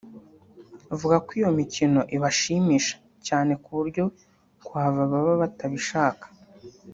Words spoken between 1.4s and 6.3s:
mikino ibashimisha cyane ku buryo kuhava baba batabishaka